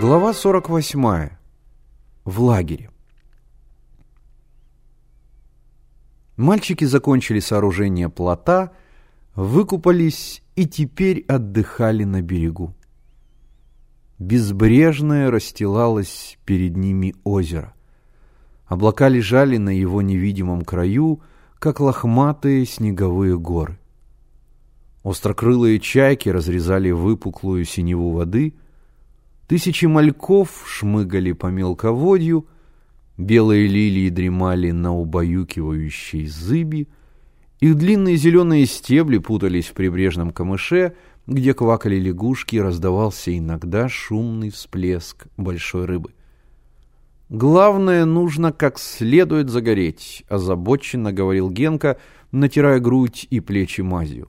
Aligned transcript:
Глава 0.00 0.34
48. 0.34 1.30
В 2.24 2.40
лагере. 2.40 2.90
Мальчики 6.36 6.84
закончили 6.84 7.38
сооружение 7.38 8.08
плота, 8.08 8.72
выкупались 9.36 10.42
и 10.56 10.66
теперь 10.66 11.24
отдыхали 11.28 12.02
на 12.02 12.22
берегу. 12.22 12.74
Безбрежное 14.18 15.30
расстилалось 15.30 16.38
перед 16.44 16.76
ними 16.76 17.14
озеро. 17.22 17.72
Облака 18.66 19.08
лежали 19.08 19.58
на 19.58 19.70
его 19.70 20.02
невидимом 20.02 20.62
краю, 20.62 21.20
как 21.60 21.78
лохматые 21.78 22.66
снеговые 22.66 23.38
горы. 23.38 23.78
Острокрылые 25.04 25.78
чайки 25.78 26.28
разрезали 26.30 26.90
выпуклую 26.90 27.64
синеву 27.64 28.10
воды, 28.10 28.54
тысячи 29.46 29.86
мальков 29.86 30.64
шмыгали 30.66 31.32
по 31.32 31.46
мелководью, 31.48 32.46
белые 33.16 33.66
лилии 33.66 34.08
дремали 34.08 34.70
на 34.70 34.94
убаюкивающей 34.94 36.26
зыби, 36.26 36.88
их 37.60 37.76
длинные 37.76 38.16
зеленые 38.16 38.66
стебли 38.66 39.18
путались 39.18 39.66
в 39.66 39.72
прибрежном 39.72 40.32
камыше, 40.32 40.94
где 41.26 41.54
квакали 41.54 41.96
лягушки, 41.96 42.56
раздавался 42.56 43.36
иногда 43.36 43.88
шумный 43.88 44.50
всплеск 44.50 45.26
большой 45.36 45.86
рыбы. 45.86 46.10
«Главное, 47.30 48.04
нужно 48.04 48.52
как 48.52 48.78
следует 48.78 49.48
загореть»,— 49.48 50.24
озабоченно 50.28 51.12
говорил 51.12 51.50
Генка, 51.50 51.98
натирая 52.32 52.80
грудь 52.80 53.26
и 53.30 53.40
плечи 53.40 53.80
мазью. 53.80 54.28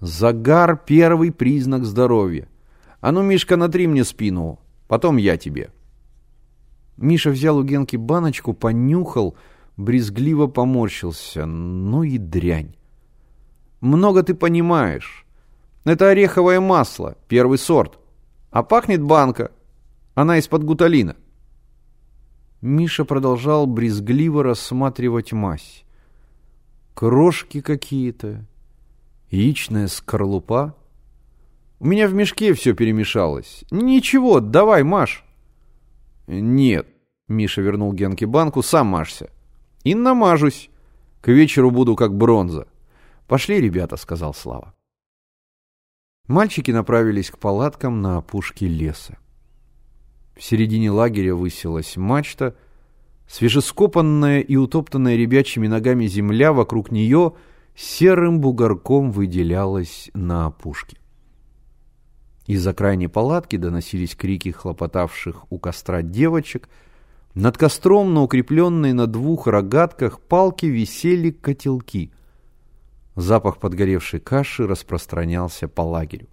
Загар— 0.00 0.80
первый 0.86 1.32
признак 1.32 1.84
здоровья. 1.84 2.48
А 3.00 3.12
ну, 3.12 3.22
Мишка, 3.22 3.56
натри 3.56 3.86
мне 3.86 4.04
спину, 4.04 4.60
потом 4.88 5.16
я 5.16 5.36
тебе. 5.36 5.70
Миша 6.96 7.30
взял 7.30 7.58
у 7.58 7.62
Генки 7.62 7.96
баночку, 7.96 8.54
понюхал, 8.54 9.36
брезгливо 9.76 10.46
поморщился. 10.46 11.46
Ну 11.46 12.02
и 12.02 12.18
дрянь. 12.18 12.74
Много 13.80 14.22
ты 14.22 14.34
понимаешь. 14.34 15.26
Это 15.84 16.08
ореховое 16.08 16.60
масло, 16.60 17.16
первый 17.28 17.58
сорт. 17.58 17.98
А 18.50 18.62
пахнет 18.62 19.02
банка. 19.02 19.52
Она 20.14 20.38
из-под 20.38 20.64
гуталина. 20.64 21.16
Миша 22.62 23.04
продолжал 23.04 23.66
брезгливо 23.66 24.42
рассматривать 24.42 25.32
мазь. 25.32 25.84
Крошки 26.94 27.60
какие-то, 27.60 28.46
Яичная 29.30 29.88
скорлупа? 29.88 30.76
У 31.78 31.86
меня 31.86 32.08
в 32.08 32.14
мешке 32.14 32.54
все 32.54 32.74
перемешалось. 32.74 33.64
Ничего, 33.70 34.40
давай, 34.40 34.82
Маш. 34.82 35.24
Нет, 36.26 36.86
Миша 37.28 37.60
вернул 37.60 37.92
Генке 37.92 38.26
банку, 38.26 38.62
сам 38.62 38.88
машься. 38.88 39.30
И 39.84 39.94
намажусь. 39.94 40.70
К 41.20 41.28
вечеру 41.28 41.70
буду 41.70 41.96
как 41.96 42.16
бронза. 42.16 42.66
Пошли, 43.26 43.60
ребята, 43.60 43.96
сказал 43.96 44.32
Слава. 44.34 44.74
Мальчики 46.28 46.70
направились 46.70 47.30
к 47.30 47.38
палаткам 47.38 48.00
на 48.00 48.18
опушке 48.18 48.66
леса. 48.66 49.18
В 50.36 50.42
середине 50.42 50.90
лагеря 50.90 51.34
высилась 51.34 51.96
мачта, 51.96 52.56
свежескопанная 53.28 54.40
и 54.40 54.56
утоптанная 54.56 55.16
ребячьими 55.16 55.66
ногами 55.66 56.06
земля 56.06 56.52
вокруг 56.52 56.90
нее— 56.90 57.34
серым 57.76 58.40
бугорком 58.40 59.12
выделялась 59.12 60.10
на 60.14 60.46
опушке. 60.46 60.96
Из-за 62.46 62.72
крайней 62.72 63.08
палатки 63.08 63.56
доносились 63.56 64.14
крики 64.14 64.50
хлопотавших 64.50 65.50
у 65.50 65.58
костра 65.58 66.02
девочек. 66.02 66.68
Над 67.34 67.58
костром, 67.58 68.14
на 68.14 68.22
укрепленной 68.22 68.92
на 68.92 69.06
двух 69.06 69.46
рогатках 69.46 70.20
палки, 70.20 70.66
висели 70.66 71.30
котелки. 71.30 72.12
Запах 73.16 73.58
подгоревшей 73.58 74.20
каши 74.20 74.66
распространялся 74.66 75.68
по 75.68 75.82
лагерю. 75.82 76.28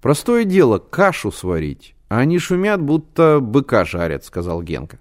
«Простое 0.00 0.44
дело 0.44 0.78
кашу 0.78 1.32
сварить, 1.32 1.96
а 2.08 2.18
они 2.18 2.38
шумят, 2.38 2.80
будто 2.80 3.40
быка 3.40 3.84
жарят»,— 3.84 4.24
сказал 4.26 4.62
Генка. 4.62 5.00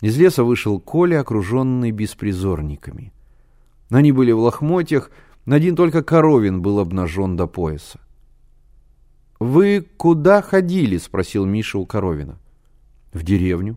Из 0.00 0.18
леса 0.18 0.44
вышел 0.44 0.80
Коля, 0.80 1.20
окруженный 1.20 1.90
беспризорниками. 1.90 3.12
Они 3.90 4.12
были 4.12 4.32
в 4.32 4.40
лохмотьях, 4.40 5.10
один 5.46 5.76
только 5.76 6.02
Коровин 6.02 6.60
был 6.60 6.80
обнажен 6.80 7.36
до 7.36 7.46
пояса. 7.46 8.00
«Вы 9.38 9.86
куда 9.96 10.40
ходили?»— 10.40 10.96
спросил 10.98 11.44
Миша 11.44 11.78
у 11.78 11.86
Коровина. 11.86 12.38
«В 13.12 13.22
деревню». 13.22 13.76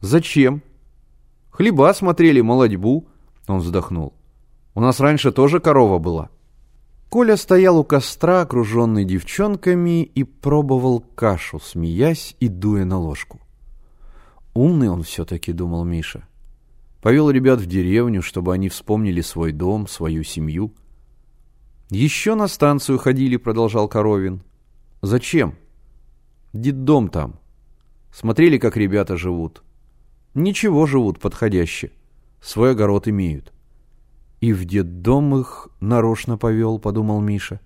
«Зачем?» 0.00 0.62
«Хлеба 1.50 1.92
смотрели, 1.94 2.40
молодьбу». 2.40 3.06
Он 3.46 3.58
вздохнул. 3.58 4.14
«У 4.74 4.80
нас 4.80 4.98
раньше 4.98 5.30
тоже 5.30 5.60
корова 5.60 5.98
была». 5.98 6.30
Коля 7.08 7.36
стоял 7.36 7.78
у 7.78 7.84
костра, 7.84 8.40
окруженный 8.40 9.04
девчонками, 9.04 10.02
и 10.02 10.24
пробовал 10.24 11.00
кашу, 11.00 11.60
смеясь 11.60 12.34
и 12.40 12.48
дуя 12.48 12.84
на 12.86 12.98
ложку. 12.98 13.38
«Умный 14.54 14.88
он 14.88 15.02
все-таки»,— 15.02 15.52
думал 15.52 15.84
Миша. 15.84 16.26
Повел 17.02 17.30
ребят 17.30 17.60
в 17.60 17.66
деревню, 17.66 18.22
чтобы 18.22 18.54
они 18.54 18.68
вспомнили 18.68 19.20
свой 19.20 19.52
дом, 19.52 19.86
свою 19.86 20.24
семью. 20.24 20.72
«Еще 21.90 22.34
на 22.34 22.48
станцию 22.48 22.98
ходили»,— 22.98 23.36
продолжал 23.38 23.88
Коровин. 23.88 24.42
«Зачем?» 25.02 25.56
«Дом 26.52 27.08
там. 27.08 27.38
Смотрели, 28.12 28.56
как 28.56 28.76
ребята 28.76 29.16
живут. 29.16 29.62
Ничего 30.34 30.86
живут 30.86 31.18
подходяще. 31.20 31.92
Свой 32.40 32.70
огород 32.70 33.08
имеют». 33.08 33.52
«И 34.40 34.52
в 34.52 34.64
детдом 34.64 35.38
их 35.38 35.68
нарочно 35.80 36.38
повел»,— 36.38 36.78
подумал 36.80 37.20
Миша. 37.20 37.60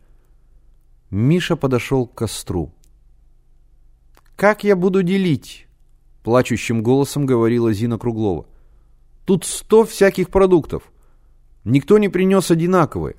Миша 1.11 1.57
подошел 1.57 2.07
к 2.07 2.15
костру. 2.15 2.73
«Как 4.35 4.65
я 4.65 4.75
буду 4.75 5.03
делить?»— 5.03 5.69
плачущим 6.25 6.83
голосом 6.83 7.25
говорила 7.25 7.73
Зина 7.73 7.99
Круглова. 7.99 8.47
Тут 9.27 9.45
сто 9.45 9.85
всяких 9.85 10.31
продуктов. 10.31 10.85
Никто 11.65 11.99
не 11.99 12.09
принес 12.09 12.49
одинаковые. 12.53 13.17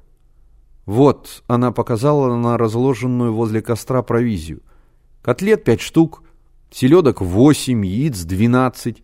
Вот, 0.87 1.43
она 1.45 1.71
показала 1.71 2.35
на 2.35 2.57
разложенную 2.57 3.31
возле 3.31 3.61
костра 3.61 4.01
провизию. 4.01 4.63
Котлет 5.21 5.63
пять 5.63 5.81
штук, 5.81 6.23
селедок 6.71 7.21
восемь, 7.21 7.85
яиц 7.85 8.23
двенадцать, 8.23 9.03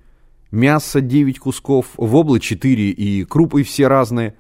мясо 0.50 1.00
девять 1.00 1.38
кусков, 1.38 1.90
воблы 1.98 2.40
четыре 2.40 2.90
и 2.90 3.24
крупы 3.24 3.62
все 3.62 3.88
разные. 3.88 4.36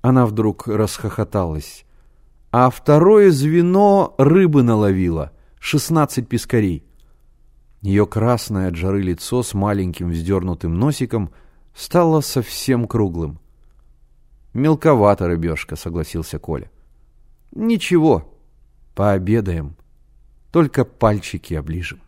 Она 0.00 0.26
вдруг 0.26 0.68
расхохоталась. 0.68 1.84
А 2.52 2.70
второе 2.70 3.32
звено 3.32 4.14
рыбы 4.16 4.62
наловила, 4.62 5.32
шестнадцать 5.58 6.28
пескарей. 6.28 6.84
Ее 7.80 8.06
красное 8.06 8.68
от 8.68 8.76
жары 8.76 9.02
лицо 9.02 9.42
с 9.42 9.54
маленьким 9.54 10.10
вздернутым 10.10 10.78
носиком– 10.78 11.30
стало 11.74 12.20
совсем 12.20 12.86
круглым. 12.86 13.38
«Мелковато 14.54 15.26
рыбешка»,— 15.26 15.76
согласился 15.76 16.38
Коля. 16.38 16.70
«Ничего, 17.54 18.36
пообедаем, 18.94 19.76
только 20.50 20.84
пальчики 20.84 21.54
оближем». 21.54 22.03